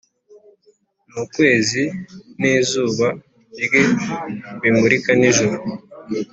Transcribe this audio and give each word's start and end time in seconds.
Nukwezi 1.11 1.83
nizuba 2.39 3.07
rye 3.63 3.81
bimurika 4.61 5.11
nijoro 5.19 5.57